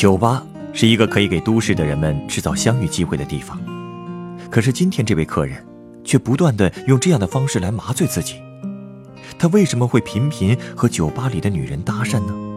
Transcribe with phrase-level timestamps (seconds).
[0.00, 0.42] 酒吧
[0.72, 3.60] 是一个可以给都市的人们制造相遇机会的地方，
[4.50, 5.62] 可是今天这位客人
[6.02, 8.36] 却不断的用这样的方式来麻醉自己。
[9.38, 12.49] 他为什么会频频和酒吧里的女人搭讪呢？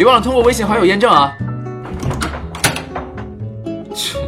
[0.00, 1.36] 别忘了通过微信好友验证啊！
[3.94, 4.18] 切，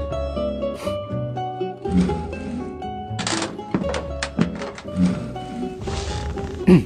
[6.67, 6.83] 嗯，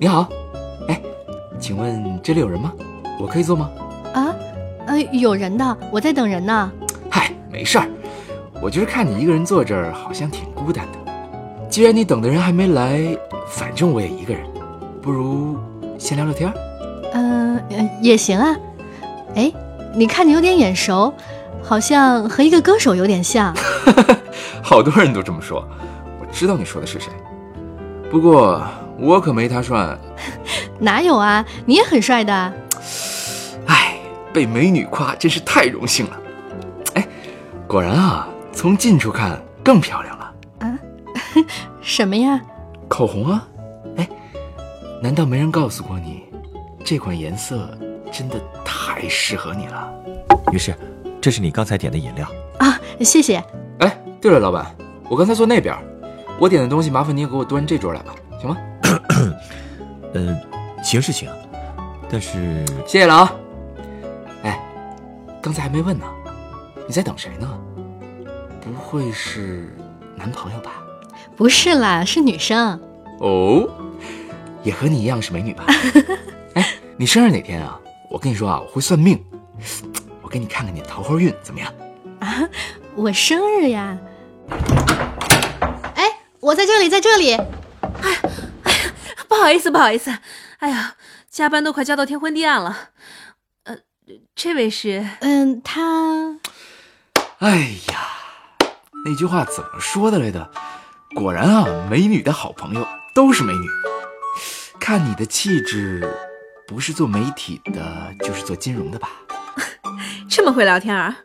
[0.00, 0.26] 你好，
[0.88, 0.98] 哎，
[1.60, 2.72] 请问这里有人吗？
[3.20, 3.70] 我可以坐吗？
[4.14, 4.34] 啊，
[4.86, 6.72] 呃，有人的，我在等人呢。
[7.10, 7.86] 嗨，没事儿，
[8.62, 11.12] 我就是看你一个人坐这儿，好像挺孤单的。
[11.68, 13.14] 既然你等的人还没来，
[13.46, 14.42] 反正我也一个人，
[15.02, 15.58] 不如
[15.98, 16.56] 先聊聊天儿。
[17.16, 18.54] 嗯、呃，也行啊。
[19.34, 19.50] 哎，
[19.94, 21.12] 你看你有点眼熟，
[21.62, 23.54] 好像和一个歌手有点像。
[24.62, 25.66] 好多人都这么说，
[26.20, 27.10] 我知道你说的是谁，
[28.10, 28.62] 不过
[28.98, 29.96] 我可没他帅。
[30.78, 31.44] 哪有啊？
[31.64, 32.52] 你也很帅的。
[33.66, 33.96] 哎，
[34.32, 36.20] 被美女夸真是太荣幸了。
[36.94, 37.08] 哎，
[37.66, 40.32] 果然啊，从近处看更漂亮了。
[40.60, 40.78] 啊？
[41.80, 42.40] 什么呀？
[42.88, 43.48] 口红啊？
[43.96, 44.06] 哎，
[45.02, 46.22] 难道没人告诉过你，
[46.86, 47.68] 这款颜色
[48.12, 49.92] 真的太适合你了？
[50.52, 50.72] 女士，
[51.20, 52.30] 这是你刚才点的饮料。
[52.60, 53.42] 啊，谢谢。
[53.80, 54.72] 哎，对了，老板，
[55.10, 55.76] 我刚才坐那边，
[56.38, 58.56] 我点的东西麻烦你也给我端这桌来吧，行吗？
[60.14, 60.38] 呃，
[60.80, 61.28] 行是行，
[62.08, 63.34] 但是谢谢了啊。
[64.44, 64.60] 哎，
[65.42, 66.04] 刚才还没问呢，
[66.86, 67.48] 你在等谁呢？
[68.60, 69.76] 不会是
[70.14, 70.84] 男朋友吧？
[71.34, 72.80] 不是啦，是女生。
[73.18, 73.68] 哦，
[74.62, 75.64] 也和你一样是美女吧？
[76.96, 77.78] 哎，你生日哪天啊？
[78.10, 79.22] 我跟你说啊，我会算命，
[80.22, 81.72] 我给你看看你的桃花运怎么样？
[82.20, 82.48] 啊，
[82.94, 83.96] 我生日呀！
[85.94, 86.04] 哎，
[86.40, 87.34] 我在这里，在这里。
[87.34, 87.42] 哎，
[88.64, 88.94] 哎呀，
[89.28, 90.10] 不好意思，不好意思。
[90.58, 90.94] 哎呀，
[91.28, 92.90] 加班都快加到天昏地暗了。
[93.64, 93.76] 呃，
[94.34, 95.06] 这位是……
[95.20, 96.38] 嗯，他……
[97.38, 97.56] 哎
[97.92, 98.06] 呀，
[99.04, 100.50] 那句话怎么说的来的？
[101.14, 103.68] 果然啊，美女的好朋友都是美女。
[104.80, 106.00] 看你的气质，
[106.66, 109.08] 不是做媒体的，就是做金融的吧？
[110.28, 111.16] 这么会聊天啊？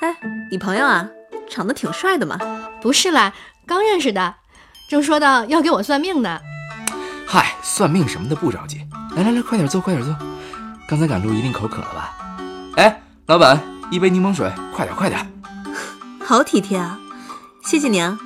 [0.00, 0.16] 哎，
[0.50, 1.08] 你朋友啊，
[1.50, 2.38] 长得挺帅的嘛。
[2.80, 3.32] 不是啦，
[3.66, 4.34] 刚认识的，
[4.88, 6.40] 正说到要给我算命呢。
[7.26, 8.86] 嗨，算命什么的不着急。
[9.16, 10.16] 来来来，快点坐，快点坐。
[10.86, 12.16] 刚才赶路一定口渴了吧？
[12.76, 13.60] 哎，老板，
[13.90, 15.20] 一杯柠檬水，快点快点。
[16.24, 16.98] 好体贴啊，
[17.64, 18.16] 谢谢您啊。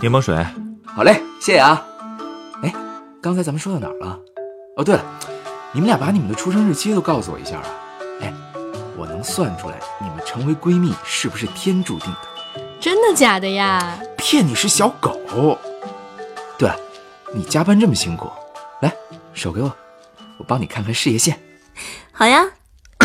[0.00, 0.44] 柠檬水，
[0.84, 1.80] 好嘞，谢谢啊。
[2.62, 2.74] 哎，
[3.22, 4.18] 刚才咱们说到哪儿了？
[4.76, 5.04] 哦，对了，
[5.74, 7.64] 你们俩把你们的出生日期都告诉我一下啊。
[8.20, 8.32] 哎，
[8.96, 12.62] 我能算出来你们成为闺蜜是不是天注定的？
[12.80, 13.98] 真的假的呀？
[14.16, 15.18] 骗你是小狗。
[16.56, 16.76] 对了，
[17.34, 18.30] 你加班这么辛苦，
[18.82, 18.94] 来
[19.32, 19.76] 手给我，
[20.38, 21.36] 我帮你看看事业线。
[22.12, 22.44] 好呀。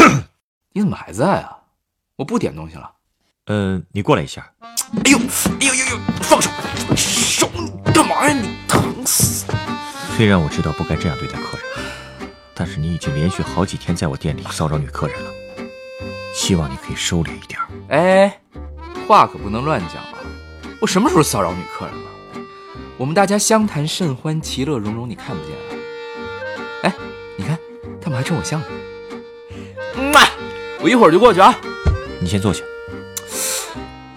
[0.71, 1.57] 你怎么还在啊？
[2.17, 2.91] 我不点东西了。
[3.47, 4.47] 嗯，你过来一下。
[5.03, 5.17] 哎呦，
[5.59, 6.51] 哎呦呦呦，放手！
[6.95, 8.31] 手你干嘛呀？
[8.31, 9.47] 你疼死！
[10.15, 11.65] 虽然我知道不该这样对待客人，
[12.59, 15.31] 但是你已经连续好几天在我店里骚扰女客人了，
[16.35, 17.57] 希望你可以收敛一点。
[17.87, 18.37] 哎，
[19.07, 20.19] 话可不能乱讲啊！
[20.81, 22.09] 我什么时候骚扰女客人了？
[22.97, 25.63] 我们大家相谈甚欢，其乐融融，你看不见啊？
[26.83, 26.93] 哎，
[27.37, 27.57] 你看，
[28.01, 28.65] 他们还冲我笑呢。
[29.95, 30.27] 嗯啊，
[30.81, 31.57] 我一会儿就过去啊。
[32.19, 32.61] 你先坐下。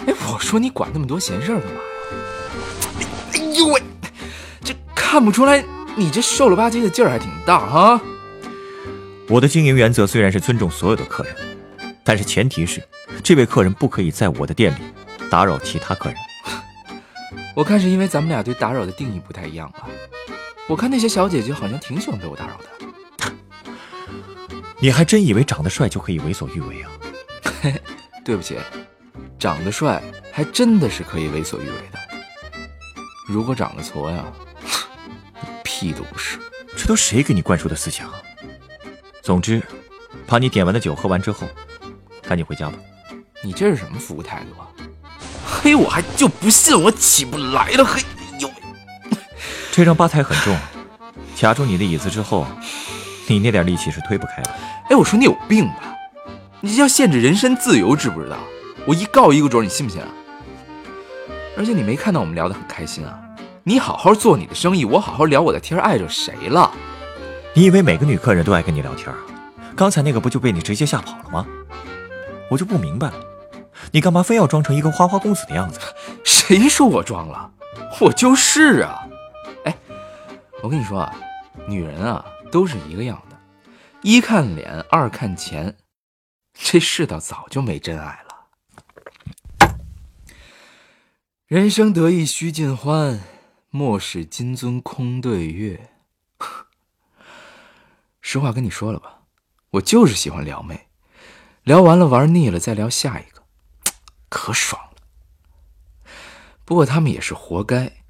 [0.05, 3.07] 哎，我说你管那么多闲事儿干嘛呀？
[3.35, 3.81] 哎呦喂，
[4.65, 5.65] 这看不出来
[5.95, 8.01] 你这瘦了吧唧的劲儿还挺大哈。
[9.29, 11.35] 我的经营原则虽然是尊重所有的客人，
[12.05, 12.83] 但是前提是
[13.23, 14.79] 这位客人不可以在我的店里
[15.31, 16.19] 打扰其他客人。
[17.55, 19.89] 我看是因为咱们俩对打扰的定义不太一样吧。
[20.69, 22.65] 我看那些小姐姐好像挺喜欢被我打扰的。
[24.79, 26.91] 你还真以为长得帅就可以为所欲为啊？
[27.63, 27.75] 嘿，
[28.25, 28.59] 对不起。
[29.39, 30.03] 长得帅
[30.33, 31.99] 还真的是可以为所欲为的，
[33.29, 34.25] 如果长得矬呀，
[35.63, 36.39] 屁都不是。
[36.77, 38.11] 这都谁给你灌输的思想？
[39.23, 39.63] 总之，
[40.27, 41.47] 把你点完的酒喝完之后，
[42.23, 42.75] 赶紧回家吧。
[43.41, 44.67] 你这是什么服务态度啊？
[45.47, 47.85] 嘿，我还就不信我起不来了。
[47.85, 48.03] 嘿，
[48.41, 48.51] 呦，
[49.71, 50.57] 这张吧台很重，
[51.39, 52.47] 卡住你的椅子之后，
[53.29, 54.51] 你那点力气是推不开的。
[54.91, 55.97] 哎，我说你有病吧？
[56.61, 58.37] 你这叫限制人身自由，知不知道？
[58.87, 60.09] 我一告一个准，你信不信啊？
[61.57, 63.17] 而且你没看到我们聊得很开心啊？
[63.63, 66.73] 你好好做你的生意，我好好聊我的天，碍着谁了？
[67.55, 69.19] 你以为每个女客人都爱跟你聊天啊？
[69.77, 71.47] 刚才那个不就被你直接吓跑了吗？
[72.51, 73.15] 我就不明白了，
[73.91, 75.79] 你干嘛非要装成一个花花公子的样子？
[76.25, 77.53] 谁说我装了？
[78.01, 79.07] 我就是啊！
[79.65, 79.77] 哎，
[80.63, 81.15] 我跟你说啊，
[81.67, 83.37] 女人啊都是一个样的，
[84.01, 85.77] 一看脸，二看钱，
[86.55, 89.69] 这世道早就没真爱了。
[91.47, 93.21] 人生得意须尽欢，
[93.69, 95.91] 莫使金樽空对月。
[98.33, 99.25] 实话跟你说了吧，
[99.73, 100.89] 我就是喜欢撩妹，
[101.65, 103.43] 聊完了玩腻了再聊下一个，
[104.31, 106.11] 可爽了。
[106.65, 108.05] 不过他们也是活该，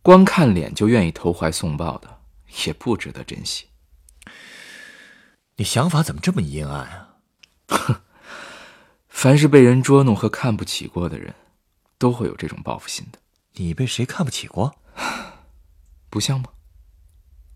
[0.00, 2.22] 光看脸就愿意投怀送抱的，
[2.64, 3.68] 也不值得珍惜。
[5.56, 7.16] 你想法怎么这么阴暗啊？
[7.68, 8.00] 哼，
[9.06, 11.34] 凡是被人捉弄和看不起过的人。
[11.98, 13.18] 都会有这种报复心的。
[13.54, 14.76] 你被谁看不起过？
[16.08, 16.48] 不像吗？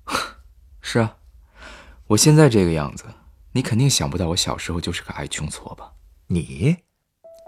[0.82, 1.16] 是啊，
[2.12, 3.04] 我现在这个样子，
[3.52, 5.92] 你肯定想不到我小时候就是个爱穷矬吧？
[6.26, 6.76] 你？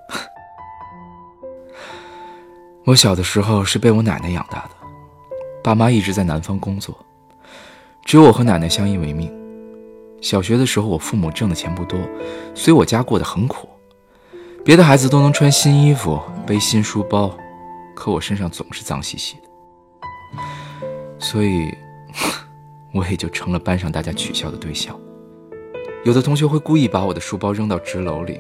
[2.86, 4.70] 我小的时候是被我奶奶养大的，
[5.62, 6.98] 爸妈一直在南方工作，
[8.06, 9.30] 只有我和奶奶相依为命。
[10.22, 12.00] 小学的时候，我父母挣的钱不多，
[12.54, 13.68] 所以我家过得很苦。
[14.64, 17.36] 别的孩子都能穿新衣服、背新书包，
[17.94, 20.42] 可我身上总是脏兮兮的，
[21.18, 21.70] 所以
[22.94, 24.98] 我也就成了班上大家取笑的对象。
[26.04, 28.38] 有的同学会故意把我的书包扔到纸篓里，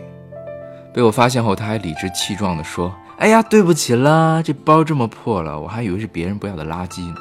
[0.94, 7.16] 被我发现后，他还理直气壮地说：“哎呀，对不起啦，这包这么破了，我还以为是别人不要的垃圾呢。”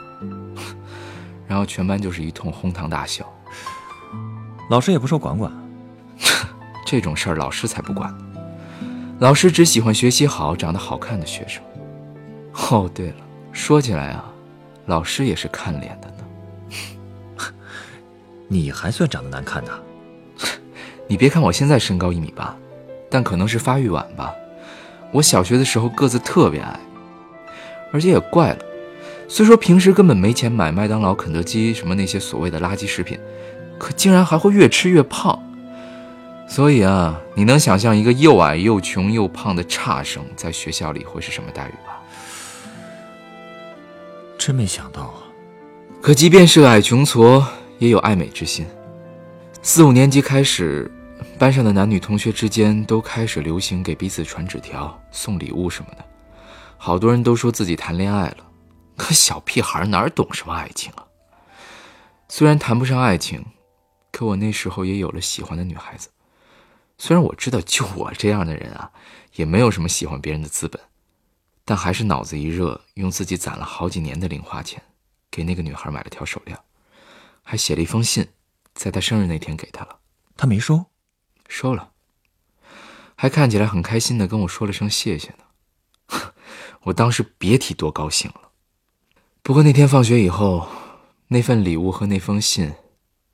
[1.48, 3.26] 然后全班就是一通哄堂大笑。
[4.70, 5.52] 老师也不说管管，
[6.86, 8.14] 这种事儿老师才不管。
[9.20, 11.64] 老师只喜欢学习好、长得好看的学生。
[12.70, 13.16] 哦，对了，
[13.52, 14.26] 说起来啊，
[14.86, 16.23] 老师也是看脸的呢。
[18.48, 19.72] 你还算长得难看的？
[21.08, 22.56] 你别看我现在身高一米八，
[23.10, 24.34] 但可能是发育晚吧。
[25.12, 26.80] 我小学的时候个子特别矮，
[27.92, 28.60] 而且也怪了，
[29.28, 33.20] 虽说平时根本没钱买麦当劳、肯德基什么那些所谓的垃圾食品，
[33.78, 35.38] 可竟然还会越吃越胖。
[36.48, 42.02] 所以啊，你能想象一个又矮又穷又胖的差生在学校里会是什么待遇吧？
[44.38, 45.24] 真没想到啊！
[46.02, 47.44] 可即便是矮穷矬，
[47.84, 48.66] 也有爱美之心。
[49.62, 50.90] 四五年级开始，
[51.38, 56.06] 班上的男女同学之间都开始流行给彼此传纸条、送礼物什么的。
[56.78, 58.38] 好多人都说自己谈恋爱了，
[58.96, 61.04] 可小屁孩哪懂什么爱情啊？
[62.30, 63.46] 虽然谈不上爱情，
[64.14, 66.08] 可我那时候也有了喜欢的女孩子。
[66.98, 68.90] 虽然我知道，就我这样的人啊，
[69.36, 70.82] 也没有什么喜欢别人的资本，
[71.66, 74.82] 但还是脑子一热，用自己攒了好几年的零花钱，
[75.30, 76.58] 给那个女孩买了条手链，
[77.44, 78.30] 还写了一封信，
[78.74, 80.00] 在他生日那天给他了。
[80.36, 80.86] 他没收，
[81.48, 81.92] 收了，
[83.16, 85.38] 还看起来很开心的跟我说了声谢谢呢。
[86.84, 88.50] 我当时别提多高兴了。
[89.42, 90.68] 不过那天放学以后，
[91.28, 92.74] 那份礼物和那封信，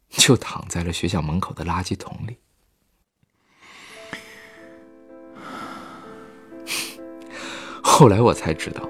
[0.09, 2.37] 就躺在了学校门口的垃圾桶里。
[7.81, 8.87] 后来我才知道，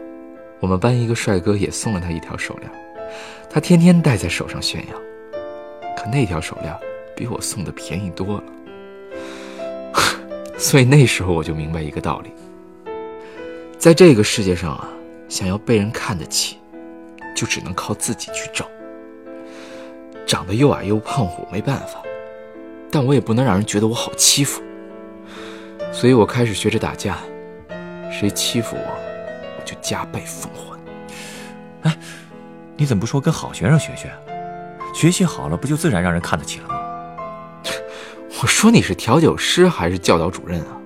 [0.60, 2.72] 我们班一个帅哥也送了他一条手链，
[3.50, 5.09] 他天天戴在手上炫耀。
[6.00, 6.74] 可那条手链
[7.13, 8.44] 比我送的便宜多了，
[10.58, 12.32] 所以那时候我就明白一个道理：
[13.77, 14.88] 在这个世界上啊，
[15.27, 16.58] 想要被人看得起，
[17.36, 18.65] 就只能靠自己去挣。
[20.25, 22.01] 长得又矮又胖，我没办法，
[22.89, 24.62] 但我也不能让人觉得我好欺负，
[25.91, 27.18] 所以我开始学着打架。
[28.10, 28.82] 谁欺负我，
[29.60, 30.79] 我就加倍奉还。
[31.89, 31.98] 哎，
[32.77, 34.10] 你怎么不说跟好学生学学？
[34.93, 36.75] 学习好了，不就自然让人看得起了吗？
[38.41, 40.77] 我说你是调酒师还是教导主任啊？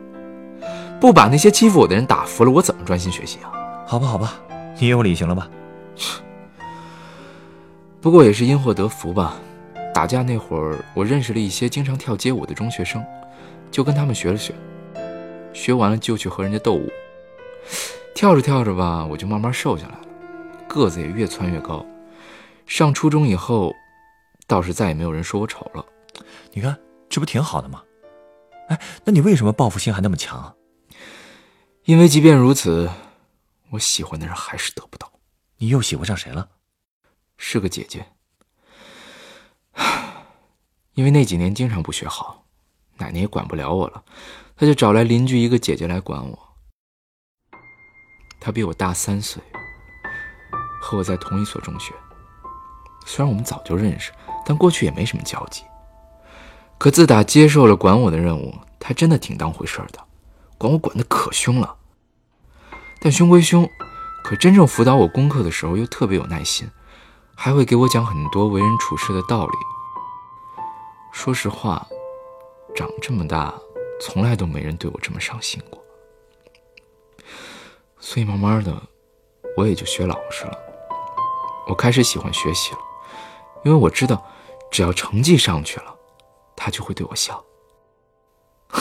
[1.00, 3.52] 不把那些欺负我的人打服了，我怎么专心学习啊？
[3.86, 4.40] 好吧，好吧，
[4.80, 5.50] 你有理行了吧？
[8.00, 9.36] 不过也是因祸得福吧。
[9.94, 13.04] 打架那会儿，我认识了一些经常跳街舞的中学生，
[13.70, 14.54] 就跟他们学了学。
[15.54, 16.90] 学完了就去和人家斗舞。
[18.16, 20.00] 跳着跳着吧，我就慢慢瘦下来了，
[20.68, 21.86] 个子也越蹿越高。
[22.66, 23.74] 上初中以后，
[24.48, 25.86] 倒是再也没有人说我丑了。
[26.52, 27.84] 你看，这不挺好的吗？
[28.70, 30.56] 哎，那你为什么报复心还那么强啊？
[31.86, 32.90] 因为即便如此，
[33.72, 35.12] 我喜欢的人还是得不到。
[35.58, 36.50] 你又喜欢上谁了？
[37.38, 38.06] 是个姐姐。
[40.94, 42.46] 因为那几年经常不学好，
[42.98, 44.04] 奶奶也管不了我了，
[44.56, 46.40] 她就找来邻居一个姐姐来管我。
[48.40, 49.42] 她比我大三岁，
[50.82, 51.94] 和我在同一所中学。
[53.06, 54.12] 虽然我们早就认识，
[54.46, 55.64] 但过去也没什么交集。
[56.78, 60.00] 可自打接受了管我的任务，他真的挺当回事的，
[60.58, 61.76] 管我管得可凶了。
[63.00, 63.70] 但凶归凶，
[64.24, 66.70] 可真正辅导我功课的时候又特别有耐心，
[67.36, 69.54] 还会给我讲很多为人处事的道理。
[71.12, 71.86] 说实话，
[72.76, 73.54] 长这么大，
[74.02, 75.82] 从来都没人对我这么上心过。
[78.00, 78.82] 所以慢慢的，
[79.56, 80.58] 我也就学老实了。
[81.68, 82.80] 我开始喜欢学习了，
[83.64, 84.24] 因为我知道，
[84.72, 85.96] 只要成绩上去了，
[86.56, 87.44] 他就会对我笑。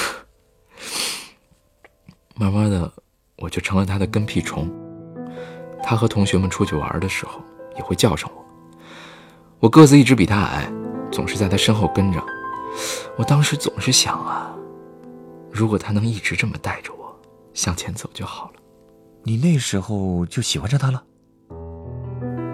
[2.35, 2.93] 慢慢的，
[3.37, 4.71] 我就成了他的跟屁虫。
[5.83, 7.41] 他和同学们出去玩的时候，
[7.77, 8.45] 也会叫上我。
[9.61, 10.71] 我个子一直比他矮。
[11.13, 12.25] 总是在他身后跟着，
[13.19, 14.51] 我当时总是想啊，
[15.51, 17.15] 如果他能一直这么带着我
[17.53, 18.55] 向前走就好了。
[19.23, 21.05] 你那时候就喜欢上他了？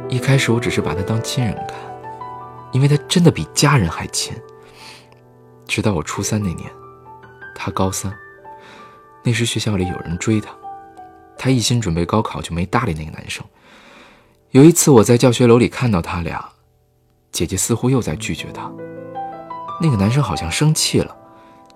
[0.08, 1.78] 一开始我只是把他当亲人看，
[2.72, 4.34] 因为他真的比家人还亲。
[5.66, 6.70] 直到我初三那年，
[7.54, 8.12] 他高三，
[9.22, 10.50] 那时学校里有人追他，
[11.36, 13.44] 他一心准备高考，就没搭理那个男生。
[14.50, 16.48] 有一次我在教学楼里看到他俩。
[17.30, 18.72] 姐姐似乎又在拒绝他，
[19.80, 21.14] 那个男生好像生气了，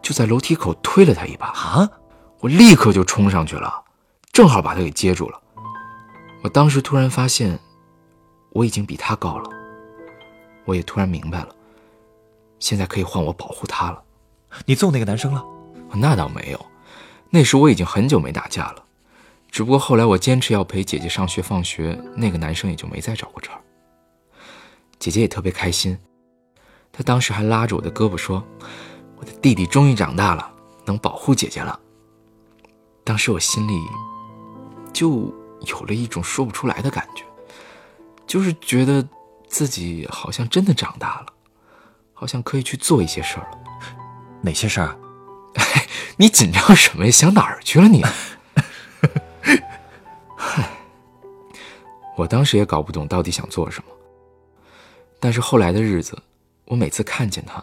[0.01, 1.49] 就在楼梯口推了他一把。
[1.49, 1.89] 啊！
[2.41, 3.85] 我立刻就冲上去了，
[4.33, 5.39] 正好把他给接住了。
[6.43, 7.61] 我当时突然发现，
[8.51, 9.49] 我已经比他高了。
[10.65, 11.49] 我也突然明白了，
[12.59, 14.03] 现在可以换我保护他了。
[14.67, 15.45] 你揍那个男生了？
[15.95, 16.67] 那倒没有，
[17.31, 18.85] 那时我已经很久没打架了。
[19.51, 23.61] 只不过后来我坚持要陪姐姐上学放学，那个男生也就没再找过茬。
[24.99, 25.99] 姐姐也特别开心，
[26.91, 28.43] 她当时还拉着我的胳膊说
[29.19, 30.51] ：“我的弟弟终于长大了，
[30.87, 31.79] 能保护姐姐了。”
[33.05, 33.75] 当时我心里
[34.93, 35.31] 就
[35.67, 37.25] 有了一种说不出来的感觉，
[38.27, 39.07] 就是觉得
[39.53, 41.27] 自己好像真的长大了，
[42.15, 43.59] 好像可以去做一些事儿了。
[44.41, 44.97] 哪些事儿？
[46.17, 47.11] 你紧张什么呀？
[47.11, 48.03] 想哪儿去了你？
[50.35, 50.69] 嗨，
[52.17, 53.91] 我当时也搞不懂到底想做什么。
[55.21, 56.19] 但是后来的日子，
[56.65, 57.63] 我每次看见他，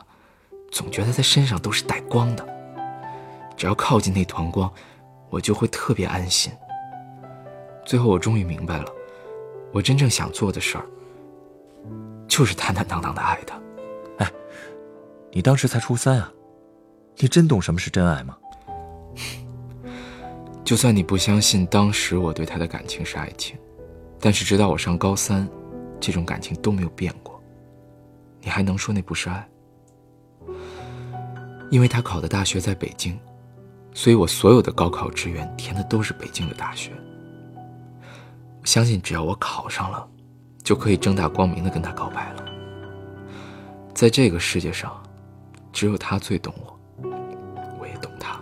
[0.72, 2.48] 总觉得他身上都是带光的。
[3.58, 4.72] 只要靠近那团光，
[5.31, 6.53] 我就会特别安心。
[7.84, 8.86] 最后我终于明白了，
[9.74, 10.86] 我真正想做的事儿，
[12.27, 13.59] 就是坦坦荡荡的爱他。
[14.17, 14.31] 哎，
[15.31, 16.31] 你当时才初三啊，
[17.17, 18.38] 你真懂什么是真爱吗？
[20.63, 23.57] 就算你不相信当时我对他的感情是爱情，
[24.19, 25.48] 但是直到我上高三，
[26.00, 27.41] 这种感情都没有变过。
[28.41, 29.50] 你还能说那不是爱？
[31.71, 33.19] 因为他考的大学在北京，
[33.93, 36.91] 所以我所有的高考志愿填的都是北京的大学。
[38.62, 40.07] 我相信只要我考上了，
[40.63, 42.46] 就可以正大光明的跟他告白了。
[43.94, 45.01] 在这个世界上，
[45.74, 46.80] 只有他最懂我，
[47.80, 48.39] 我也懂他。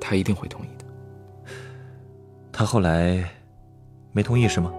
[0.00, 0.84] 他一定会同意的。
[2.52, 3.28] 他后来
[4.12, 4.72] 没同意是吗？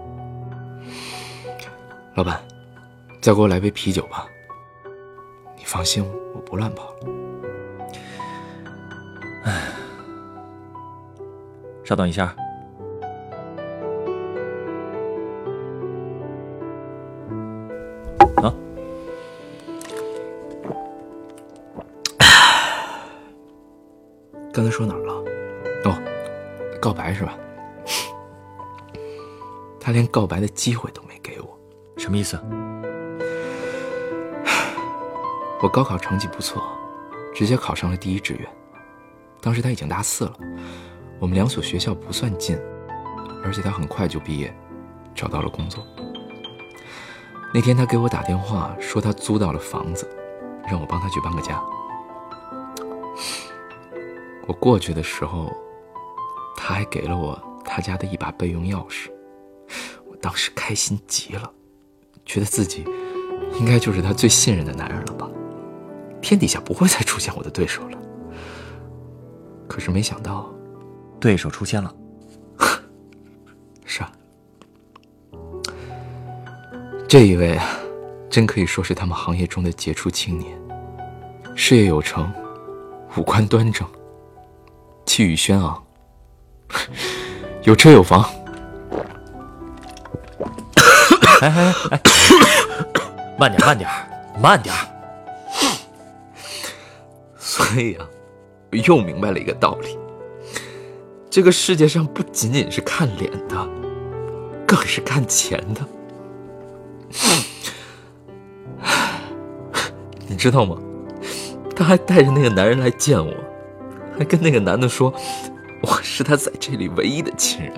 [2.14, 2.40] 老板。
[3.20, 4.24] 再给我来杯啤酒吧。
[5.56, 7.08] 你放心，我不乱跑了。
[9.42, 9.68] 哎，
[11.82, 12.36] 稍等一下。
[24.56, 25.12] 刚才说哪儿了？
[25.84, 25.92] 哦，
[26.80, 27.36] 告白是吧？
[29.78, 31.58] 他连告白的机会都没给我，
[31.98, 32.40] 什么意思？
[35.60, 36.62] 我高考成绩不错，
[37.34, 38.48] 直接考上了第一志愿。
[39.42, 40.32] 当时他已经大四了，
[41.20, 42.58] 我们两所学校不算近，
[43.44, 44.56] 而且他很快就毕业，
[45.14, 45.86] 找到了工作。
[47.52, 50.08] 那天他给我打电话说他租到了房子，
[50.66, 51.62] 让我帮他去搬个家。
[54.46, 55.52] 我过去的时候，
[56.56, 59.10] 他还给了我他家的一把备用钥匙，
[60.08, 61.50] 我当时开心极了，
[62.24, 62.84] 觉得自己
[63.58, 65.28] 应该就是他最信任的男人了吧。
[66.22, 67.98] 天底下不会再出现我的对手了。
[69.68, 70.48] 可是没想到，
[71.20, 71.94] 对手出现了。
[73.84, 74.12] 是啊，
[77.08, 77.66] 这一位啊，
[78.30, 80.56] 真可以说是他们行业中的杰出青年。
[81.54, 82.32] 事业有成，
[83.16, 83.86] 五官端正，
[85.16, 85.82] 气宇轩昂，
[87.62, 88.22] 有车有房。
[91.40, 92.00] 哎哎哎，
[93.38, 93.90] 慢点，慢点，
[94.38, 94.74] 慢点。
[97.38, 98.06] 所以啊，
[98.70, 99.98] 我又明白了一个道理：
[101.30, 103.56] 这个世界上不仅仅是看脸的，
[104.66, 105.80] 更是看钱的。
[110.28, 110.76] 你知道吗？
[111.74, 113.32] 他还带着那个男人来见我，
[114.18, 115.12] 还跟那个男的说，
[115.82, 117.72] 我是他在这里唯一的亲人，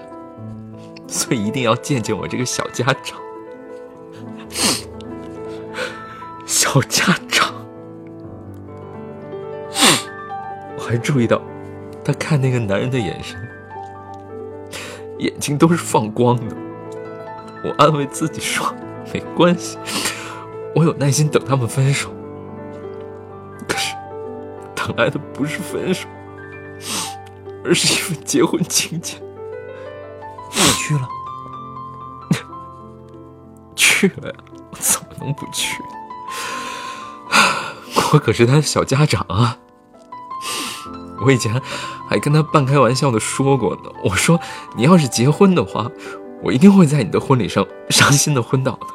[1.06, 3.18] 所以一定要见见我这个小家长。
[6.46, 7.52] 小家长，
[10.76, 11.40] 我还注意到，
[12.04, 13.36] 他看那个男人的眼神，
[15.18, 16.56] 眼睛都是放光的。
[17.64, 18.72] 我安慰自己说，
[19.12, 19.76] 没关系，
[20.74, 22.10] 我有耐心等他们分手。
[23.66, 23.94] 可是，
[24.74, 26.06] 等来的不是分手，
[27.68, 29.20] 而是一份结婚请柬。
[30.52, 31.08] 你去了？
[33.76, 34.34] 去了呀，
[34.70, 35.82] 我怎么能不去？
[38.12, 39.58] 我可是他的小家长啊！
[41.20, 41.60] 我以前
[42.08, 43.90] 还跟他半开玩笑的说过呢。
[44.02, 44.40] 我说，
[44.74, 45.90] 你要是结婚的话，
[46.42, 48.86] 我一定会在你的婚礼上伤心的昏倒的。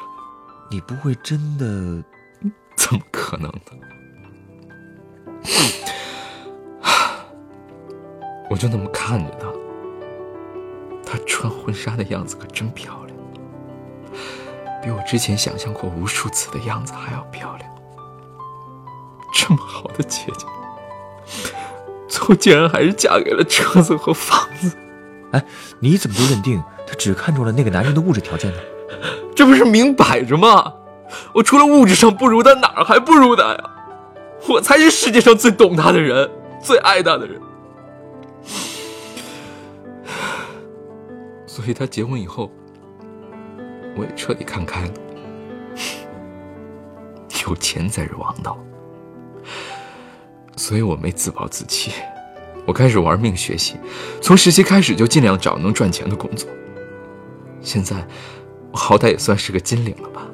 [0.68, 2.02] 你不会真的？
[2.76, 3.60] 怎么可能呢？
[8.54, 9.48] 我就那么看着她。
[11.04, 13.18] 她穿婚纱的样子可真漂亮，
[14.80, 17.68] 比我之前想象过无数次的样子还要漂亮。
[19.34, 20.46] 这么好的姐姐，
[22.06, 24.76] 最后竟然还是嫁给了车子和房子。
[25.32, 25.44] 哎，
[25.80, 28.58] 你怎么就认定她只看中了那个男人的物质条件呢？
[29.34, 30.72] 这不是明摆着吗？
[31.32, 33.70] 我除了物质上不如他，哪儿还不如他呀？
[34.48, 36.30] 我才是世界上最懂他的人，
[36.62, 37.40] 最爱他的人。
[41.54, 42.50] 所以他结婚以后，
[43.96, 44.90] 我也彻底看开了。
[47.46, 48.58] 有钱才是王道。
[50.56, 51.92] 所以我没自暴自弃，
[52.66, 53.76] 我开始玩命学习，
[54.20, 56.50] 从实习开始就尽量找能赚钱的工作。
[57.60, 58.04] 现在，
[58.72, 60.26] 我好歹也算是个金领了吧？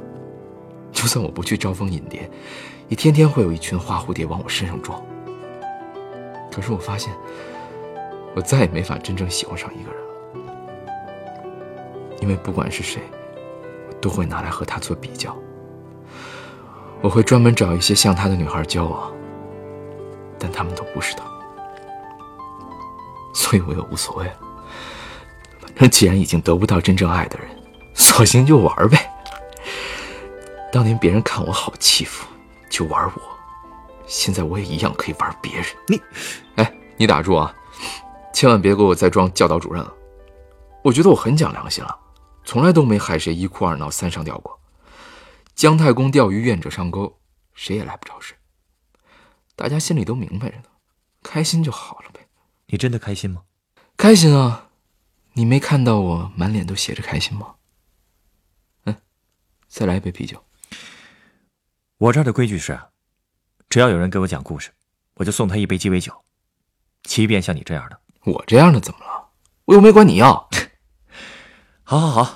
[0.90, 2.30] 就算我不去招蜂引蝶，
[2.88, 5.04] 也天天会有一群花蝴蝶往我身上撞。
[6.50, 7.12] 可是我发现，
[8.34, 10.00] 我再也没法真正喜欢上一个人，
[12.20, 13.02] 因为不管是谁，
[13.88, 15.36] 我都会拿来和他做比较。
[17.00, 19.10] 我会专门找一些像他的女孩交往。
[20.42, 21.22] 但他们都不是他，
[23.34, 24.32] 所以我也无所谓了。
[25.60, 27.46] 反正既然已经得不到真正爱的人，
[27.92, 28.98] 索性就玩呗。
[30.72, 32.26] 当年别人看我好欺负，
[32.70, 33.20] 就玩我，
[34.06, 35.64] 现在我也一样可以玩别人。
[35.88, 36.00] 你，
[36.56, 37.54] 哎，你打住啊！
[38.32, 39.92] 千万别给我再装教导主任了。
[40.82, 41.94] 我觉得我很讲良心了，
[42.44, 44.58] 从来都没害谁一哭二闹三上吊过。
[45.54, 47.20] 姜太公钓鱼，愿者上钩，
[47.54, 48.36] 谁也赖不着谁。
[49.54, 50.64] 大家心里都明白着呢，
[51.22, 52.26] 开心就好了呗。
[52.66, 53.42] 你真的开心吗？
[53.96, 54.68] 开心啊！
[55.34, 57.54] 你没看到我满脸都写着开心吗？
[58.84, 58.96] 嗯，
[59.68, 60.42] 再来一杯啤酒。
[61.98, 62.80] 我这儿的规矩是，
[63.68, 64.72] 只要有人给我讲故事，
[65.14, 66.24] 我就送他一杯鸡尾酒。
[67.02, 69.28] 即便像你这样的，我这样的怎么了？
[69.66, 70.48] 我又没管你要。
[71.90, 72.34] 好，好，好，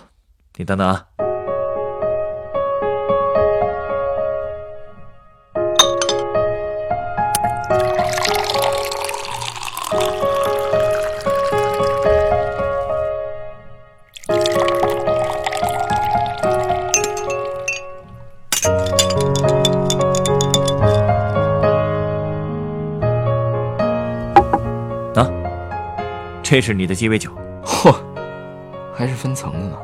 [0.57, 1.07] 你等等啊。
[26.43, 27.31] 这是你的鸡尾酒，
[27.65, 27.93] 嚯，
[28.95, 29.79] 还是分层的呢。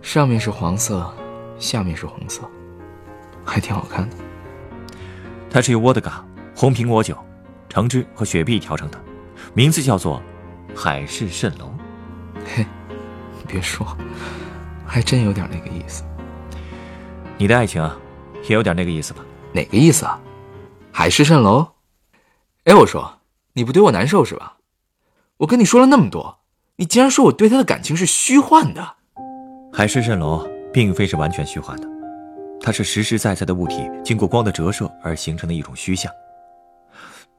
[0.00, 1.12] 上面是黄色，
[1.58, 2.48] 下面是红色，
[3.44, 4.16] 还挺好看的。
[5.50, 7.16] 它是由沃德嘎、红苹果酒、
[7.68, 8.98] 橙汁和雪碧调成的，
[9.54, 10.22] 名字叫做
[10.74, 11.72] 海市蜃楼。
[12.46, 12.64] 嘿，
[13.36, 13.84] 你别说，
[14.86, 16.04] 还真有点那个意思。
[17.36, 17.96] 你的爱情啊，
[18.48, 19.24] 也有点那个意思吧？
[19.52, 20.20] 哪个意思啊？
[20.92, 21.66] 海市蜃楼？
[22.64, 23.20] 哎，我说，
[23.52, 24.56] 你不对我难受是吧？
[25.38, 26.37] 我跟你说了那么多，
[26.80, 28.94] 你竟然说我对他的感情是虚幻的。
[29.72, 31.88] 海市蜃楼并非是完全虚幻的，
[32.60, 36.08] 它是实实在在的物体经过光的折射而形成的一种虚像。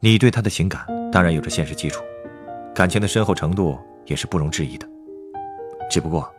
[0.02, 2.04] 你对他的情感当然有着现实基础，
[2.76, 4.86] 感情的深厚程度也是不容置疑的。
[5.90, 6.30] 只不过，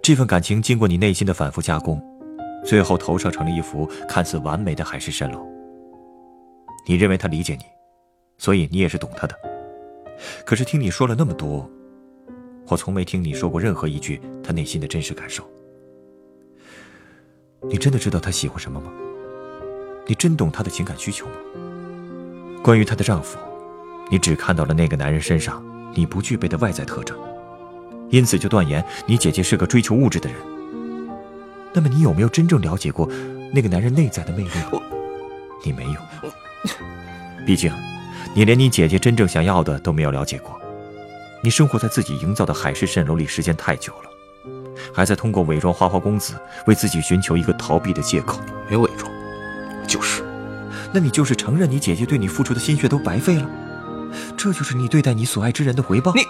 [0.00, 2.00] 这份感情经过你内心的反复加工，
[2.64, 5.44] 最后投射成了一幅看似完美的海市蜃楼。
[6.86, 7.64] 你认为他理解你，
[8.38, 9.34] 所以你也是懂他的。
[10.44, 11.68] 可是听你说了那么多，
[12.68, 15.44] 我从没听你说过任何一句他内心的真实感受。
[17.68, 18.92] 你真的知道她喜欢什么吗？
[20.06, 21.32] 你真懂她的情感需求吗？
[22.62, 23.38] 关于她的丈夫，
[24.10, 27.16] 你只看到了那个男人身上你不具备的外在特征，
[28.10, 30.38] 因此就断言你姐姐是个追求物质的人。
[31.72, 33.08] 那么你有没有真正了解过
[33.52, 34.50] 那个男人内在的魅力？
[35.64, 36.00] 你没有。
[37.44, 37.72] 毕竟，
[38.34, 40.60] 你连你姐姐真正想要的都没有了解过。
[41.46, 44.10] 你生活在自己营造的海市蜃楼里时间太久了，
[44.92, 46.34] 还在通过伪装花花公子
[46.66, 48.40] 为自己寻求一个逃避的借口。
[48.68, 49.08] 没伪装，
[49.86, 50.24] 就是。
[50.92, 53.48] 那你就是承认你姐姐对你付出的心血都白费了？
[54.36, 56.12] 这就是你对待你所爱之人的回报？
[56.16, 56.22] 你，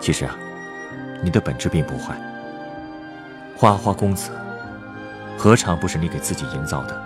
[0.00, 0.36] 其实啊，
[1.24, 2.16] 你的本质并不坏。
[3.56, 4.30] 花花公子，
[5.36, 7.02] 何尝不是你给自己营造的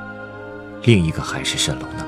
[0.83, 2.07] 另一个海市蜃楼呢？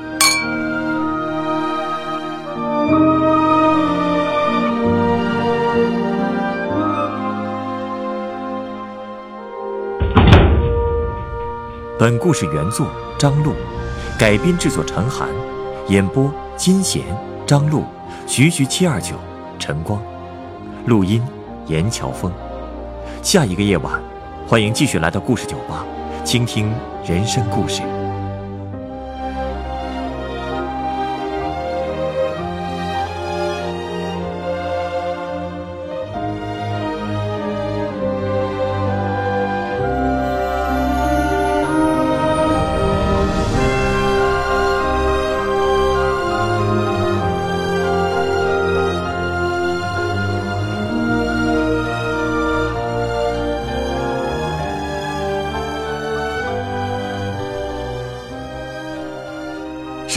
[11.98, 12.86] 本故事原作
[13.18, 13.52] 张璐，
[14.16, 15.28] 改编制作陈寒，
[15.88, 17.02] 演播金贤、
[17.44, 17.82] 张璐、
[18.24, 19.16] 徐徐七二九、
[19.58, 20.00] 陈光，
[20.86, 21.20] 录音
[21.66, 22.32] 严乔峰。
[23.20, 24.00] 下一个夜晚，
[24.46, 25.84] 欢迎继续来到故事酒吧，
[26.24, 26.72] 倾听
[27.04, 27.82] 人生故事。